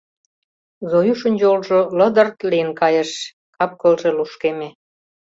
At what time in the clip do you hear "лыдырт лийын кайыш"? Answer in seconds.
1.97-3.11